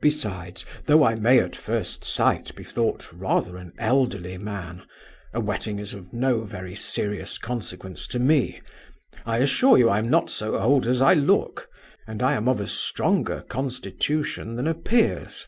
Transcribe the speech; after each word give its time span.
Besides, 0.00 0.64
though 0.86 1.04
I 1.04 1.14
may 1.14 1.40
at 1.40 1.54
first 1.54 2.04
sight 2.06 2.56
be 2.56 2.64
thought 2.64 3.12
rather 3.12 3.58
an 3.58 3.74
elderly 3.78 4.38
man, 4.38 4.84
a 5.34 5.40
wetting 5.40 5.78
is 5.78 5.92
of 5.92 6.14
no 6.14 6.40
very 6.44 6.74
serious 6.74 7.36
consequence 7.36 8.06
to 8.08 8.18
me. 8.18 8.62
I 9.26 9.36
assure 9.40 9.76
you 9.76 9.90
I 9.90 9.98
am 9.98 10.08
not 10.08 10.30
so 10.30 10.56
old 10.56 10.86
as 10.86 11.02
I 11.02 11.12
look, 11.12 11.68
and 12.06 12.22
I 12.22 12.32
am 12.32 12.48
of 12.48 12.62
a 12.62 12.66
stronger 12.66 13.42
constitution 13.42 14.56
than 14.56 14.66
appears. 14.66 15.46